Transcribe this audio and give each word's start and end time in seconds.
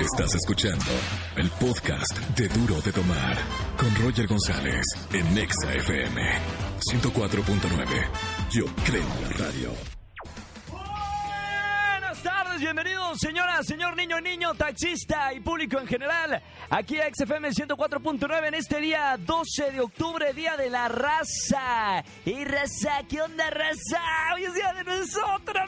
Estás 0.00 0.34
escuchando 0.34 0.90
el 1.36 1.48
podcast 1.50 2.18
de 2.36 2.48
Duro 2.48 2.80
de 2.80 2.92
Tomar 2.92 3.36
con 3.76 3.94
Roger 3.96 4.26
González 4.26 4.84
en 5.12 5.34
Nexa 5.34 5.74
FM 5.74 6.20
104.9. 6.90 8.08
Yo 8.50 8.64
creo 8.84 9.02
en 9.02 9.22
la 9.22 9.36
radio. 9.46 9.70
Buenas 10.70 12.22
tardes, 12.22 12.60
bienvenidos 12.60 13.02
señora, 13.18 13.62
señor 13.62 13.96
niño, 13.96 14.20
niño, 14.20 14.54
taxista 14.54 15.32
y 15.32 15.40
público 15.40 15.78
en 15.78 15.86
general. 15.86 16.42
Aquí 16.70 16.98
a 16.98 17.08
XFM 17.12 17.50
104.9 17.50 18.48
en 18.48 18.54
este 18.54 18.80
día 18.80 19.16
12 19.18 19.70
de 19.72 19.80
octubre, 19.80 20.32
Día 20.32 20.56
de 20.56 20.70
la 20.70 20.88
Raza. 20.88 22.02
Y 22.24 22.44
raza, 22.44 23.02
¿qué 23.08 23.20
onda 23.20 23.50
raza? 23.50 24.00
Hoy 24.34 24.44
es 24.44 24.54
Día 24.54 24.72
de 24.72 24.84
nosotros. 24.84 25.61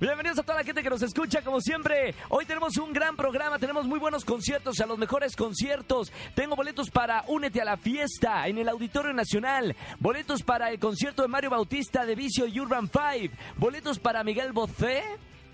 Bienvenidos 0.00 0.38
a 0.38 0.42
toda 0.42 0.58
la 0.58 0.64
gente 0.64 0.82
que 0.82 0.90
nos 0.90 1.02
escucha 1.02 1.42
como 1.42 1.60
siempre. 1.60 2.14
Hoy 2.28 2.46
tenemos 2.46 2.76
un 2.78 2.92
gran 2.92 3.16
programa, 3.16 3.58
tenemos 3.58 3.86
muy 3.86 3.98
buenos 3.98 4.24
conciertos, 4.24 4.80
a 4.80 4.86
los 4.86 4.98
mejores 4.98 5.36
conciertos. 5.36 6.12
Tengo 6.34 6.56
boletos 6.56 6.90
para 6.90 7.24
Únete 7.28 7.60
a 7.60 7.64
la 7.64 7.76
Fiesta 7.76 8.46
en 8.48 8.58
el 8.58 8.68
Auditorio 8.68 9.12
Nacional. 9.12 9.76
Boletos 9.98 10.42
para 10.42 10.70
el 10.70 10.78
concierto 10.78 11.22
de 11.22 11.28
Mario 11.28 11.50
Bautista 11.50 12.06
de 12.06 12.14
Vicio 12.14 12.46
y 12.46 12.60
Urban 12.60 12.88
5. 12.90 13.34
Boletos 13.56 13.98
para 13.98 14.24
Miguel 14.24 14.52
Bocé. 14.52 15.02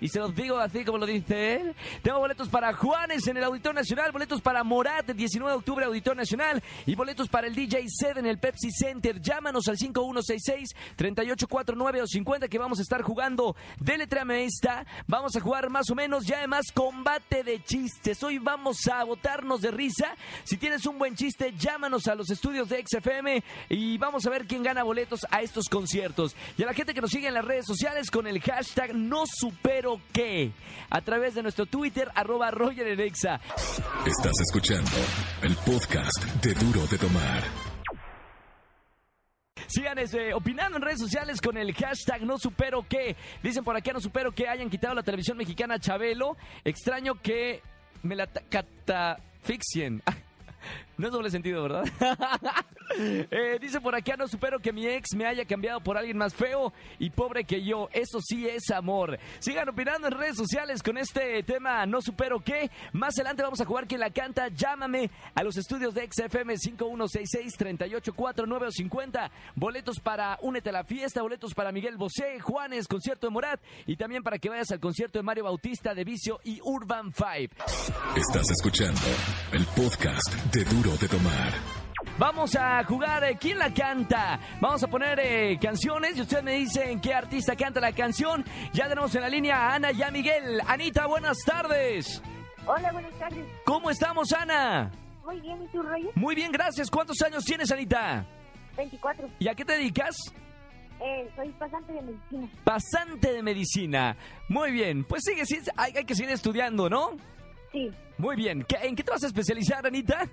Y 0.01 0.09
se 0.09 0.19
los 0.19 0.35
digo 0.35 0.57
así 0.57 0.83
como 0.83 0.97
lo 0.97 1.05
dice 1.05 1.55
él. 1.55 1.73
Tengo 2.01 2.19
boletos 2.19 2.49
para 2.49 2.73
Juanes 2.73 3.25
en 3.27 3.37
el 3.37 3.45
Auditorio 3.45 3.79
Nacional, 3.79 4.11
boletos 4.11 4.41
para 4.41 4.61
Morat 4.63 5.09
el 5.09 5.15
19 5.15 5.51
de 5.51 5.57
octubre 5.57 5.85
Auditorio 5.85 6.19
Nacional 6.19 6.61
y 6.85 6.95
boletos 6.95 7.29
para 7.29 7.47
el 7.47 7.55
DJ 7.55 7.85
Sed 7.87 8.17
en 8.17 8.25
el 8.25 8.37
Pepsi 8.37 8.71
Center. 8.71 9.21
Llámanos 9.21 9.69
al 9.69 9.77
5166-3849 9.77 12.01
o 12.01 12.07
50 12.07 12.49
que 12.49 12.57
vamos 12.57 12.79
a 12.79 12.81
estar 12.81 13.01
jugando. 13.01 13.55
Deletreame 13.79 14.43
esta. 14.43 14.85
Vamos 15.07 15.33
a 15.35 15.39
jugar 15.39 15.69
más 15.69 15.89
o 15.89 15.95
menos 15.95 16.25
ya 16.25 16.39
además 16.39 16.65
combate 16.73 17.43
de 17.43 17.63
chistes. 17.63 18.21
Hoy 18.23 18.37
vamos 18.37 18.87
a 18.87 19.03
botarnos 19.03 19.61
de 19.61 19.71
risa. 19.71 20.15
Si 20.43 20.57
tienes 20.57 20.85
un 20.85 20.99
buen 20.99 21.15
chiste, 21.15 21.53
llámanos 21.57 22.07
a 22.07 22.15
los 22.15 22.29
estudios 22.29 22.67
de 22.69 22.83
XFM 22.85 23.43
y 23.69 23.97
vamos 23.97 24.25
a 24.25 24.29
ver 24.29 24.45
quién 24.45 24.63
gana 24.63 24.83
boletos 24.83 25.25
a 25.31 25.41
estos 25.41 25.69
conciertos. 25.69 26.35
Y 26.57 26.63
a 26.63 26.65
la 26.65 26.73
gente 26.73 26.93
que 26.93 26.99
nos 27.01 27.11
sigue 27.11 27.27
en 27.27 27.33
las 27.33 27.45
redes 27.45 27.65
sociales 27.65 28.11
con 28.11 28.27
el 28.27 28.41
hashtag 28.41 28.93
no 28.93 29.23
supero 29.25 29.84
qué. 30.11 30.51
A 30.89 31.01
través 31.01 31.35
de 31.35 31.43
nuestro 31.43 31.65
Twitter, 31.65 32.09
arroba 32.15 32.51
Roger 32.51 32.87
en 32.87 32.99
Exa. 32.99 33.39
Estás 34.05 34.33
escuchando 34.41 34.91
el 35.41 35.55
podcast 35.57 36.23
de 36.43 36.53
Duro 36.53 36.85
de 36.87 36.97
Tomar. 36.97 37.43
Sigan 39.67 39.97
este, 39.97 40.33
opinando 40.33 40.77
en 40.77 40.83
redes 40.83 40.99
sociales 40.99 41.41
con 41.41 41.57
el 41.57 41.73
hashtag 41.73 42.21
no 42.23 42.37
supero 42.37 42.85
qué. 42.87 43.15
Dicen 43.41 43.63
por 43.63 43.75
acá 43.75 43.93
no 43.93 43.99
supero 43.99 44.31
que 44.31 44.47
hayan 44.47 44.69
quitado 44.69 44.93
la 44.93 45.01
televisión 45.03 45.37
mexicana 45.37 45.79
Chabelo. 45.79 46.37
Extraño 46.63 47.15
que 47.21 47.61
me 48.03 48.15
la 48.15 48.27
ta- 48.27 48.41
catafixien. 48.49 50.03
No 50.97 51.07
es 51.07 51.13
doble 51.13 51.29
sentido, 51.29 51.63
¿verdad? 51.63 51.83
Eh, 52.97 53.57
dice 53.59 53.81
por 53.81 53.93
acá, 53.95 54.15
no 54.15 54.25
supero 54.27 54.59
que 54.59 54.71
mi 54.71 54.87
ex 54.87 55.15
me 55.15 55.25
haya 55.25 55.43
cambiado 55.43 55.81
por 55.81 55.97
alguien 55.97 56.17
más 56.17 56.33
feo 56.33 56.71
y 56.99 57.09
pobre 57.09 57.43
que 57.43 57.61
yo. 57.61 57.89
Eso 57.91 58.21
sí 58.21 58.47
es 58.47 58.69
amor. 58.69 59.19
Sigan 59.39 59.67
opinando 59.67 60.07
en 60.07 60.13
redes 60.13 60.37
sociales 60.37 60.81
con 60.81 60.97
este 60.97 61.43
tema, 61.43 61.85
no 61.87 62.01
supero 62.01 62.39
qué. 62.39 62.71
Más 62.93 63.17
adelante 63.17 63.43
vamos 63.43 63.59
a 63.59 63.65
jugar 63.65 63.85
quien 63.87 63.99
la 63.99 64.11
canta. 64.11 64.47
Llámame 64.49 65.09
a 65.33 65.43
los 65.43 65.57
estudios 65.57 65.93
de 65.93 66.07
XFM 66.09 66.53
5166-3849 66.53 68.67
o 68.67 68.71
50. 68.71 69.29
Boletos 69.55 69.99
para 69.99 70.37
Únete 70.41 70.69
a 70.69 70.73
la 70.73 70.85
Fiesta, 70.85 71.21
boletos 71.21 71.53
para 71.53 71.73
Miguel 71.73 71.97
Bosé, 71.97 72.39
Juanes, 72.39 72.87
concierto 72.87 73.27
de 73.27 73.31
Morat 73.31 73.59
y 73.87 73.97
también 73.97 74.23
para 74.23 74.37
que 74.37 74.47
vayas 74.47 74.71
al 74.71 74.79
concierto 74.79 75.19
de 75.19 75.23
Mario 75.23 75.43
Bautista 75.45 75.93
de 75.93 76.05
Vicio 76.05 76.39
y 76.43 76.61
Urban 76.63 77.11
5. 77.13 77.55
Estás 78.15 78.51
escuchando 78.51 79.01
el 79.51 79.65
podcast 79.65 80.33
de 80.53 80.63
Duro 80.63 80.84
de 80.93 81.07
Tomar. 81.07 81.51
Vamos 82.19 82.55
a 82.55 82.83
jugar 82.83 83.23
eh, 83.23 83.37
¿Quién 83.39 83.57
la 83.57 83.73
canta? 83.73 84.39
Vamos 84.61 84.83
a 84.83 84.87
poner 84.87 85.19
eh, 85.19 85.57
canciones 85.59 86.15
y 86.15 86.21
ustedes 86.21 86.43
me 86.43 86.53
dicen 86.53 87.01
qué 87.01 87.13
artista 87.13 87.55
canta 87.55 87.81
la 87.81 87.91
canción. 87.91 88.45
Ya 88.71 88.87
tenemos 88.87 89.13
en 89.15 89.21
la 89.21 89.29
línea 89.29 89.57
a 89.57 89.75
Ana 89.75 89.91
y 89.91 90.01
a 90.03 90.11
Miguel. 90.11 90.61
Anita, 90.67 91.07
buenas 91.07 91.37
tardes. 91.45 92.21
Hola, 92.67 92.91
buenas 92.91 93.11
tardes. 93.19 93.45
¿Cómo 93.65 93.89
estamos, 93.89 94.31
Ana? 94.31 94.91
Muy 95.25 95.41
bien, 95.41 95.61
¿y 95.63 95.67
tú, 95.69 95.81
Roger? 95.81 96.11
Muy 96.13 96.35
bien, 96.35 96.51
gracias. 96.51 96.89
¿Cuántos 96.91 97.19
años 97.23 97.43
tienes, 97.43 97.71
Anita? 97.71 98.25
24. 98.77 99.27
¿Y 99.39 99.47
a 99.47 99.55
qué 99.55 99.65
te 99.65 99.73
dedicas? 99.73 100.15
Eh, 101.01 101.27
soy 101.35 101.49
pasante 101.59 101.91
de 101.93 102.01
medicina. 102.03 102.47
Pasante 102.63 103.33
de 103.33 103.43
medicina. 103.43 104.15
Muy 104.47 104.71
bien. 104.71 105.03
Pues 105.03 105.23
sigue, 105.25 105.45
sí, 105.45 105.59
hay, 105.75 105.93
hay 105.97 106.05
que 106.05 106.15
seguir 106.15 106.31
estudiando, 106.31 106.89
¿no? 106.89 107.17
Sí, 107.71 107.89
Muy 108.17 108.37
bien. 108.37 108.63
¿Qué- 108.63 108.77
¿En 108.87 108.95
qué 108.95 109.03
te 109.03 109.11
vas 109.11 109.23
a 109.23 109.27
especializar, 109.27 109.85
Anita? 109.85 110.25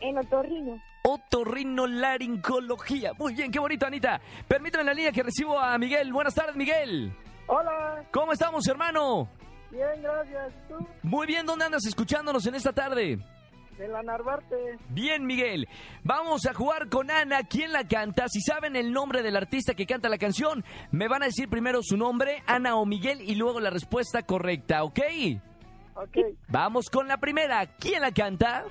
En 0.00 0.18
otorrino. 0.18 0.80
Otorrinolaringología. 1.04 3.12
Muy 3.18 3.34
bien, 3.34 3.50
qué 3.50 3.58
bonito, 3.58 3.86
Anita. 3.86 4.20
Permíteme 4.48 4.82
en 4.82 4.86
la 4.86 4.94
línea 4.94 5.12
que 5.12 5.22
recibo 5.22 5.58
a 5.58 5.76
Miguel. 5.78 6.12
Buenas 6.12 6.34
tardes, 6.34 6.56
Miguel. 6.56 7.12
Hola, 7.46 8.04
¿Cómo 8.10 8.32
estamos, 8.32 8.66
hermano? 8.66 9.28
bien, 9.70 10.02
gracias. 10.02 10.52
¿Tú? 10.68 10.74
Muy 11.02 11.26
bien, 11.26 11.46
¿dónde 11.46 11.64
andas 11.66 11.86
escuchándonos 11.86 12.44
en 12.46 12.54
esta 12.56 12.72
tarde? 12.72 13.18
De 13.78 13.88
la 13.88 14.02
Narvarte. 14.02 14.56
Bien, 14.88 15.24
Miguel. 15.26 15.68
Vamos 16.02 16.46
a 16.46 16.54
jugar 16.54 16.88
con 16.88 17.10
Ana. 17.10 17.42
¿Quién 17.44 17.72
la 17.72 17.86
canta? 17.86 18.26
Si 18.26 18.40
saben 18.40 18.74
el 18.74 18.90
nombre 18.92 19.22
del 19.22 19.36
artista 19.36 19.74
que 19.74 19.84
canta 19.86 20.08
la 20.08 20.16
canción, 20.18 20.64
me 20.90 21.08
van 21.08 21.22
a 21.22 21.26
decir 21.26 21.48
primero 21.50 21.80
su 21.82 21.96
nombre, 21.98 22.42
Ana 22.46 22.74
o 22.76 22.86
Miguel, 22.86 23.20
y 23.20 23.34
luego 23.34 23.60
la 23.60 23.68
respuesta 23.70 24.22
correcta, 24.22 24.82
¿ok? 24.82 24.98
Ok. 25.94 26.16
Vamos 26.48 26.88
con 26.90 27.06
la 27.06 27.18
primera. 27.18 27.66
¿Quién 27.78 28.00
la 28.00 28.12
canta? 28.12 28.64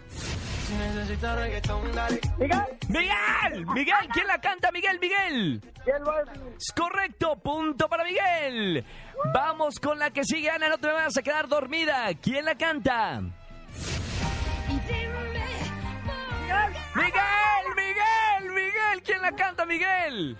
Diga, 2.37 2.67
¡Miguel! 2.89 3.65
¡Miguel! 3.73 4.07
¿Quién 4.11 4.27
la 4.27 4.39
canta? 4.39 4.71
¡Miguel, 4.71 4.99
Miguel! 4.99 5.61
¿quién 5.83 6.03
lo 6.03 6.11
hace? 6.11 6.31
Es 6.57 6.71
correcto, 6.75 7.35
punto 7.37 7.87
para 7.87 8.03
Miguel. 8.03 8.85
Vamos 9.33 9.79
con 9.79 9.99
la 9.99 10.11
que 10.11 10.23
sigue, 10.23 10.49
Ana, 10.49 10.69
no 10.69 10.77
te 10.77 10.87
vas 10.87 11.17
a 11.17 11.21
quedar 11.21 11.47
dormida. 11.47 12.07
¿Quién 12.21 12.45
la 12.45 12.55
canta? 12.55 13.21
Miguel, 16.95 17.65
Miguel, 17.75 18.53
Miguel, 18.53 19.03
¿quién 19.03 19.21
la 19.21 19.31
canta, 19.33 19.65
Miguel? 19.65 20.37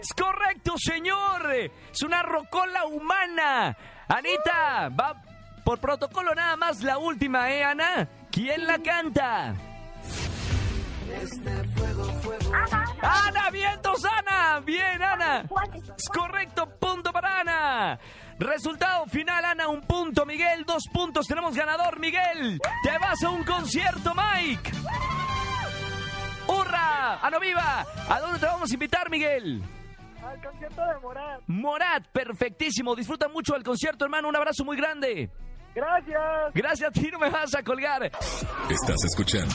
Es 0.00 0.12
correcto, 0.14 0.74
señor. 0.78 1.50
Es 1.52 2.02
una 2.02 2.22
rocola 2.22 2.84
humana. 2.86 3.76
Anita, 4.08 4.88
va 4.88 5.20
por 5.64 5.80
protocolo 5.80 6.34
nada 6.34 6.56
más 6.56 6.82
la 6.82 6.98
última, 6.98 7.50
¿eh, 7.50 7.64
Ana? 7.64 8.08
¿Quién 8.36 8.66
la 8.66 8.78
canta? 8.78 9.54
Ana, 13.00 13.50
vientos, 13.50 14.04
Ana. 14.04 14.60
Bien, 14.60 15.02
Ana. 15.02 15.46
Es 15.96 16.06
correcto, 16.10 16.68
punto 16.78 17.14
para 17.14 17.40
Ana. 17.40 17.98
Resultado 18.38 19.06
final, 19.06 19.42
Ana, 19.42 19.68
un 19.68 19.80
punto, 19.80 20.26
Miguel, 20.26 20.66
dos 20.66 20.82
puntos. 20.92 21.26
Tenemos 21.26 21.56
ganador, 21.56 21.98
Miguel. 21.98 22.60
Te 22.82 22.98
vas 22.98 23.22
a 23.22 23.30
un 23.30 23.42
concierto, 23.42 24.12
Mike. 24.14 24.70
¡Hurra! 26.46 27.26
¡A 27.26 27.30
no 27.30 27.40
viva! 27.40 27.86
¿A 28.06 28.20
dónde 28.20 28.38
te 28.38 28.44
vamos 28.44 28.70
a 28.70 28.74
invitar, 28.74 29.08
Miguel? 29.08 29.62
Al 30.22 30.42
concierto 30.42 30.82
de 30.84 30.98
Morat. 31.00 31.40
Morat, 31.46 32.06
perfectísimo. 32.08 32.94
Disfruta 32.94 33.28
mucho 33.28 33.54
del 33.54 33.62
concierto, 33.62 34.04
hermano. 34.04 34.28
Un 34.28 34.36
abrazo 34.36 34.62
muy 34.62 34.76
grande. 34.76 35.30
Gracias. 35.76 36.54
Gracias 36.54 36.88
a 36.88 36.90
ti, 36.90 37.10
no 37.12 37.18
me 37.18 37.28
vas 37.28 37.54
a 37.54 37.62
colgar. 37.62 38.04
Estás 38.04 39.04
escuchando 39.04 39.54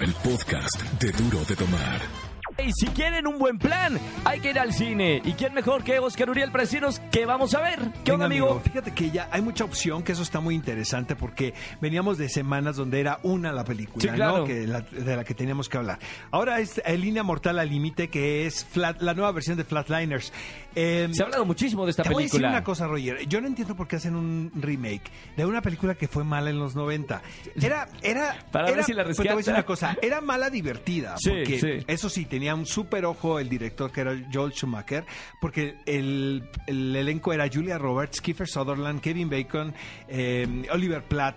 el 0.00 0.12
podcast 0.14 0.82
de 1.00 1.12
Duro 1.12 1.44
de 1.44 1.54
Tomar. 1.54 2.29
Y 2.66 2.72
si 2.72 2.86
quieren 2.88 3.26
un 3.26 3.38
buen 3.38 3.58
plan, 3.58 3.98
hay 4.24 4.40
que 4.40 4.50
ir 4.50 4.58
al 4.58 4.72
cine. 4.72 5.20
¿Y 5.24 5.32
quién 5.32 5.54
mejor 5.54 5.82
que 5.82 5.98
Oscar 5.98 6.30
Uriel 6.30 6.52
Presinos 6.52 7.00
que 7.10 7.24
vamos 7.26 7.54
a 7.54 7.60
ver? 7.60 7.78
¿Qué 8.04 8.12
onda, 8.12 8.28
Venga, 8.28 8.44
amigo? 8.46 8.60
Fíjate 8.60 8.92
que 8.92 9.10
ya 9.10 9.28
hay 9.32 9.40
mucha 9.42 9.64
opción, 9.64 10.02
que 10.02 10.12
eso 10.12 10.22
está 10.22 10.40
muy 10.40 10.54
interesante 10.54 11.16
porque 11.16 11.54
veníamos 11.80 12.18
de 12.18 12.28
semanas 12.28 12.76
donde 12.76 13.00
era 13.00 13.18
una 13.22 13.52
la 13.52 13.64
película, 13.64 14.00
Sí, 14.02 14.08
claro. 14.08 14.38
¿no? 14.38 14.44
Que 14.44 14.66
la- 14.66 14.80
de 14.82 15.16
la 15.16 15.24
que 15.24 15.34
teníamos 15.34 15.68
que 15.68 15.78
hablar. 15.78 15.98
Ahora 16.30 16.60
es 16.60 16.80
Línea 16.98 17.22
Mortal 17.22 17.58
al 17.58 17.68
Límite, 17.68 18.08
que 18.08 18.46
es 18.46 18.66
Flat- 18.66 19.00
la 19.00 19.14
nueva 19.14 19.32
versión 19.32 19.56
de 19.56 19.64
Flatliners. 19.64 20.32
Eh, 20.76 21.08
Se 21.12 21.22
ha 21.22 21.26
hablado 21.26 21.44
muchísimo 21.44 21.84
de 21.84 21.90
esta 21.90 22.02
te 22.04 22.10
voy 22.10 22.22
a 22.22 22.26
decir 22.26 22.38
película. 22.40 22.50
una 22.58 22.64
cosa, 22.64 22.86
Roger. 22.86 23.26
Yo 23.26 23.40
no 23.40 23.48
entiendo 23.48 23.74
por 23.74 23.88
qué 23.88 23.96
hacen 23.96 24.14
un 24.14 24.52
remake 24.54 25.10
de 25.36 25.44
una 25.44 25.62
película 25.62 25.94
que 25.96 26.06
fue 26.06 26.22
mala 26.22 26.50
en 26.50 26.58
los 26.58 26.76
90. 26.76 27.22
Era, 27.60 27.88
era, 28.02 28.36
Para 28.52 28.66
ver 28.66 28.74
era- 28.74 28.82
si 28.84 28.92
la 28.92 29.02
pero 29.04 29.16
te 29.16 29.22
voy 29.22 29.28
a 29.32 29.36
decir 29.36 29.52
rescata. 29.54 29.58
una 29.58 29.64
cosa. 29.66 29.96
Era 30.02 30.20
mala 30.20 30.48
divertida. 30.50 31.16
Sí, 31.18 31.30
porque 31.30 31.58
sí. 31.58 31.84
eso 31.88 32.08
sí, 32.08 32.24
tenía 32.26 32.49
un 32.54 32.66
súper 32.66 33.04
ojo 33.04 33.38
el 33.38 33.48
director 33.48 33.90
que 33.90 34.00
era 34.00 34.16
Joel 34.32 34.52
Schumacher, 34.52 35.04
porque 35.40 35.78
el, 35.86 36.48
el 36.66 36.96
elenco 36.96 37.32
era 37.32 37.48
Julia 37.52 37.78
Roberts, 37.78 38.20
Kiefer 38.20 38.48
Sutherland, 38.48 39.00
Kevin 39.00 39.28
Bacon, 39.28 39.74
eh, 40.08 40.66
Oliver 40.72 41.02
Platt. 41.02 41.36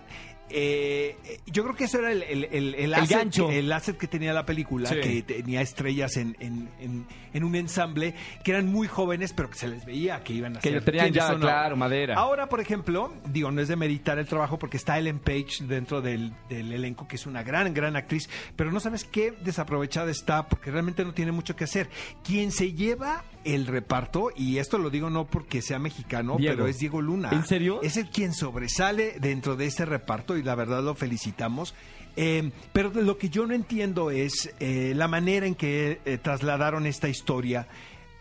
Eh, 0.56 1.16
yo 1.46 1.64
creo 1.64 1.74
que 1.74 1.84
eso 1.84 1.98
era 1.98 2.12
el, 2.12 2.22
el, 2.22 2.44
el, 2.44 2.74
el 2.76 2.94
asset, 2.94 3.18
gancho. 3.18 3.50
el 3.50 3.70
asset 3.72 3.96
que 3.98 4.06
tenía 4.06 4.32
la 4.32 4.46
película, 4.46 4.88
Sí. 4.88 5.00
que 5.00 5.22
tenía 5.22 5.60
estrellas 5.60 6.16
en, 6.16 6.36
en, 6.38 6.68
en, 6.80 7.06
en 7.32 7.44
un 7.44 7.54
ensamble 7.56 8.14
que 8.44 8.52
eran 8.52 8.66
muy 8.66 8.86
jóvenes, 8.86 9.32
pero 9.32 9.50
que 9.50 9.58
se 9.58 9.66
les 9.68 9.84
veía 9.84 10.22
que 10.22 10.32
iban 10.32 10.56
a 10.56 10.60
Que 10.60 10.70
ser 10.70 10.84
tenían 10.84 11.06
quiénes 11.10 11.28
ya, 11.28 11.32
no. 11.34 11.40
claro, 11.40 11.76
madera. 11.76 12.14
Ahora, 12.16 12.48
por 12.48 12.60
ejemplo, 12.60 13.12
digo, 13.26 13.50
no 13.50 13.60
es 13.60 13.68
de 13.68 13.76
meditar 13.76 14.18
el 14.18 14.26
trabajo 14.26 14.58
porque 14.58 14.76
está 14.76 14.98
Ellen 14.98 15.18
Page 15.18 15.64
dentro 15.66 16.00
del, 16.00 16.32
del 16.48 16.72
elenco, 16.72 17.08
que 17.08 17.16
es 17.16 17.26
una 17.26 17.42
gran, 17.42 17.74
gran 17.74 17.96
actriz, 17.96 18.30
pero 18.54 18.70
no 18.70 18.78
sabes 18.80 19.04
qué 19.04 19.32
desaprovechada 19.32 20.10
está 20.10 20.46
porque 20.48 20.70
realmente 20.70 21.04
no 21.04 21.12
tiene 21.14 21.32
mucho 21.32 21.56
que 21.56 21.64
hacer. 21.64 21.88
Quien 22.22 22.52
se 22.52 22.72
lleva 22.72 23.24
el 23.44 23.66
reparto, 23.66 24.30
y 24.34 24.58
esto 24.58 24.78
lo 24.78 24.90
digo 24.90 25.10
no 25.10 25.26
porque 25.26 25.62
sea 25.62 25.78
mexicano, 25.78 26.36
Diego. 26.38 26.56
pero 26.56 26.68
es 26.68 26.78
Diego 26.78 27.00
Luna. 27.02 27.30
¿En 27.32 27.46
serio? 27.46 27.80
Es 27.82 27.96
el 27.96 28.08
quien 28.08 28.32
sobresale 28.32 29.16
dentro 29.20 29.56
de 29.56 29.66
ese 29.66 29.84
reparto 29.84 30.36
y 30.36 30.42
la 30.42 30.54
verdad 30.54 30.82
lo 30.82 30.94
felicitamos. 30.94 31.74
Eh, 32.16 32.50
pero 32.72 32.90
lo 32.90 33.18
que 33.18 33.28
yo 33.28 33.46
no 33.46 33.54
entiendo 33.54 34.10
es 34.10 34.54
eh, 34.60 34.92
la 34.94 35.08
manera 35.08 35.46
en 35.46 35.54
que 35.54 36.00
eh, 36.04 36.18
trasladaron 36.18 36.86
esta 36.86 37.08
historia 37.08 37.66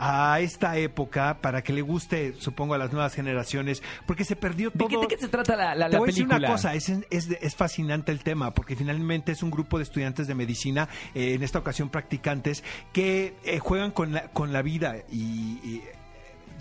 a 0.05 0.37
esta 0.41 0.77
época 0.77 1.37
para 1.39 1.61
que 1.63 1.71
le 1.71 1.81
guste, 1.81 2.33
supongo, 2.37 2.73
a 2.73 2.77
las 2.77 2.91
nuevas 2.91 3.13
generaciones, 3.13 3.81
porque 4.05 4.25
se 4.25 4.35
perdió 4.35 4.69
¿De 4.69 4.77
todo. 4.79 4.89
qué, 4.89 4.97
de 4.97 5.07
qué 5.07 5.17
se 5.17 5.29
trata 5.29 5.55
la, 5.55 5.75
la, 5.75 5.85
Te 5.87 5.93
la 5.93 5.99
voy 5.99 6.07
a 6.07 6.11
decir 6.11 6.27
película? 6.27 6.47
una 6.49 6.55
cosa, 6.57 6.73
es, 6.75 6.89
es, 7.09 7.29
es 7.29 7.55
fascinante 7.55 8.11
el 8.11 8.19
tema, 8.21 8.53
porque 8.53 8.75
finalmente 8.75 9.31
es 9.31 9.41
un 9.43 9.49
grupo 9.51 9.77
de 9.77 9.83
estudiantes 9.83 10.27
de 10.27 10.35
medicina, 10.35 10.89
eh, 11.15 11.35
en 11.35 11.43
esta 11.43 11.59
ocasión 11.59 11.89
practicantes, 11.89 12.65
que 12.91 13.35
eh, 13.45 13.59
juegan 13.59 13.91
con 13.91 14.11
la, 14.11 14.27
con 14.29 14.51
la 14.51 14.61
vida 14.61 14.97
y... 15.09 15.21
y, 15.63 15.81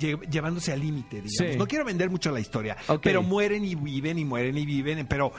lle- 0.00 0.20
llevándose 0.30 0.72
al 0.72 0.80
límite, 0.80 1.16
digamos. 1.22 1.52
Sí. 1.52 1.58
No 1.58 1.66
quiero 1.66 1.84
vender 1.84 2.10
mucho 2.10 2.30
la 2.30 2.40
historia, 2.40 2.76
Ok. 2.88 3.00
pero 3.02 3.22
mueren 3.22 3.64
y 3.64 3.74
viven 3.74 4.18
y 4.18 4.24
mueren 4.24 4.56
y 4.56 4.64
viven, 4.64 5.06
pero 5.06 5.32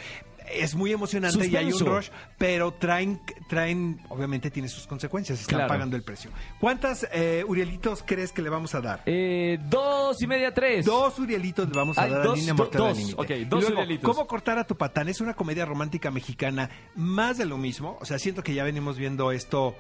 es 0.62 0.76
muy 0.76 0.92
emocionante 0.92 1.48
y 1.48 1.56
hay 1.56 1.72
un 1.72 1.80
rush, 1.86 2.10
pero 2.38 2.74
traen, 2.74 3.20
traen, 3.50 4.00
obviamente 4.10 4.52
tiene 4.52 4.68
sus 4.70 4.86
consecuencias, 4.88 5.40
están 5.42 5.58
Claro. 5.60 5.70
pagando 5.70 5.96
el 5.96 6.04
precio. 6.04 6.32
¿Cuántas 6.60 7.08
eh, 7.12 7.44
Urielitos 7.48 8.04
crees 8.06 8.32
que 8.32 8.42
le 8.42 8.50
vamos 8.50 8.76
a 8.76 8.82
dar? 8.82 9.02
Eh, 9.06 9.58
dos 9.70 10.22
y 10.22 10.28
media, 10.28 10.54
tres. 10.54 10.86
Dos 10.86 11.18
Urielitos 11.20 11.68
le 11.70 11.76
vamos 11.76 11.98
a 11.98 12.04
Ay, 12.04 12.12
dar 12.12 12.24
dos, 12.24 12.34
a 12.34 12.36
Línea 12.36 12.54
do- 12.54 12.58
Mortal 12.64 12.82
al 12.82 12.88
dos, 12.90 13.16
dos 13.50 13.62
luego, 13.64 13.82
Urielitos. 13.82 14.10
¿Cómo 14.16 14.28
cortar 14.28 14.58
a 14.60 14.64
tu 14.66 14.76
patán? 14.78 15.10
Es 15.10 15.22
una 15.22 15.34
comedia 15.34 15.66
romántica 15.66 16.12
mexicana, 16.12 16.70
más 16.96 17.38
de 17.38 17.46
lo 17.46 17.58
mismo. 17.58 17.98
O 18.02 18.06
sea, 18.06 18.20
siento 18.20 18.44
que 18.44 18.54
ya 18.54 18.64
venimos 18.64 18.98
viendo 18.98 19.32
esto 19.32 19.76